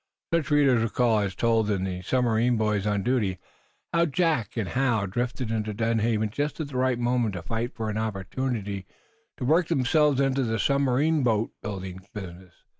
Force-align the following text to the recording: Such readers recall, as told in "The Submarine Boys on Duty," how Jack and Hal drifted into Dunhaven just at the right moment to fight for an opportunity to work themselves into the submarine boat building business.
Such 0.33 0.49
readers 0.49 0.81
recall, 0.81 1.19
as 1.19 1.35
told 1.35 1.69
in 1.69 1.83
"The 1.83 2.01
Submarine 2.01 2.57
Boys 2.57 2.87
on 2.87 3.03
Duty," 3.03 3.37
how 3.93 4.07
Jack 4.07 4.57
and 4.57 4.69
Hal 4.69 5.05
drifted 5.05 5.51
into 5.51 5.75
Dunhaven 5.75 6.31
just 6.31 6.59
at 6.59 6.69
the 6.69 6.77
right 6.77 6.97
moment 6.97 7.35
to 7.35 7.43
fight 7.43 7.75
for 7.75 7.87
an 7.87 7.99
opportunity 7.99 8.87
to 9.37 9.45
work 9.45 9.67
themselves 9.67 10.19
into 10.19 10.41
the 10.41 10.57
submarine 10.57 11.21
boat 11.21 11.51
building 11.61 11.99
business. 12.15 12.55